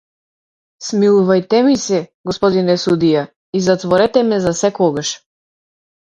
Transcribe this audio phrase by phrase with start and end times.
[0.85, 1.99] Смилувајте ми се,
[2.29, 3.21] господине судија,
[3.59, 5.13] и затворете ме засекогаш!